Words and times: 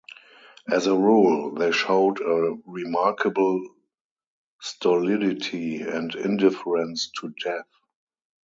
As 0.67 0.87
a 0.87 0.97
rule, 0.97 1.53
they 1.53 1.71
showed 1.71 2.21
a 2.21 2.55
remarkable 2.65 3.61
stolidity 4.59 5.81
and 5.83 6.15
indifference 6.15 7.11
to 7.21 7.29
death. 7.43 7.67